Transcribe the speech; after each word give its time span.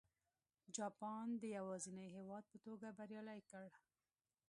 جاپان 0.75 1.27
د 1.41 1.43
یوازیني 1.57 2.07
هېواد 2.15 2.43
په 2.51 2.57
توګه 2.65 2.87
بریالی 2.97 3.41
کړ. 3.51 3.65